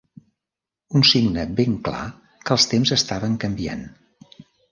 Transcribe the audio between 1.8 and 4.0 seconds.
clar que els temps estaven canviant.